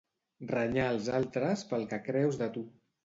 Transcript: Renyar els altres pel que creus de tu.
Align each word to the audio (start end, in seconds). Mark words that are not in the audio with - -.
Renyar 0.51 0.87
els 0.95 1.09
altres 1.19 1.63
pel 1.75 1.85
que 1.93 2.01
creus 2.09 2.41
de 2.43 2.49
tu. 2.57 2.65